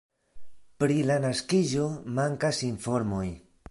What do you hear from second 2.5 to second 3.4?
informoj.